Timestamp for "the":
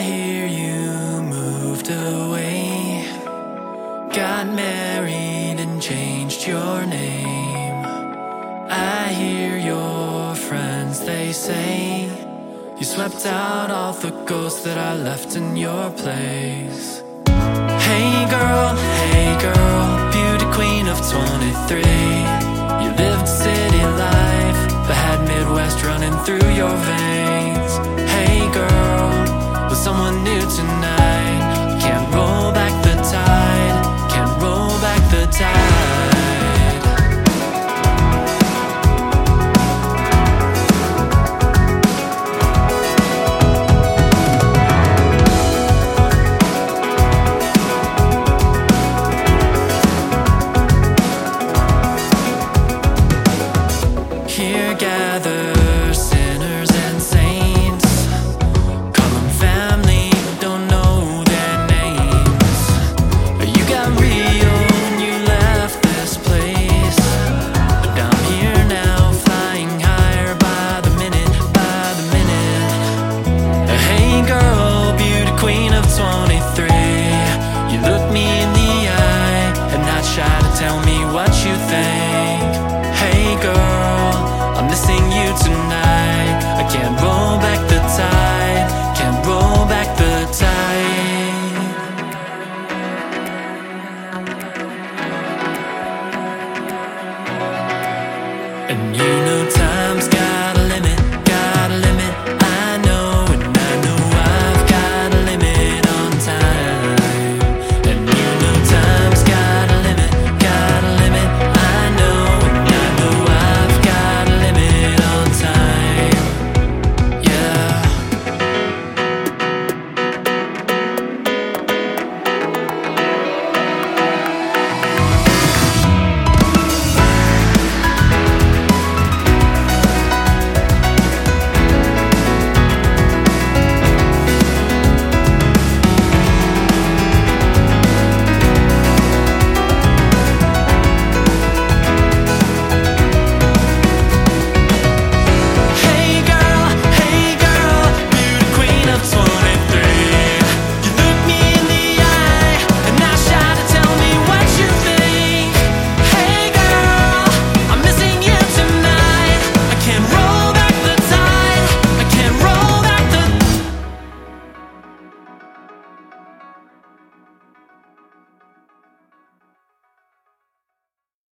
13.92-14.12, 78.60-78.72